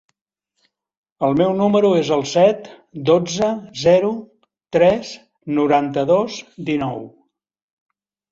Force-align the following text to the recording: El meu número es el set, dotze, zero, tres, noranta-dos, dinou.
El 1.27 1.35
meu 1.41 1.51
número 1.57 1.89
es 1.97 2.07
el 2.15 2.23
set, 2.29 2.69
dotze, 3.09 3.49
zero, 3.83 4.09
tres, 4.77 5.11
noranta-dos, 5.59 6.39
dinou. 6.71 6.99